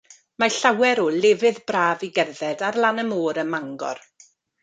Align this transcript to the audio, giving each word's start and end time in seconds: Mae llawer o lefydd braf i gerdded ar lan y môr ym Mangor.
Mae 0.43 0.51
llawer 0.59 1.01
o 1.03 1.05
lefydd 1.25 1.59
braf 1.71 2.01
i 2.07 2.09
gerdded 2.17 2.65
ar 2.69 2.79
lan 2.85 3.01
y 3.03 3.05
môr 3.11 3.43
ym 3.43 3.53
Mangor. 3.57 4.05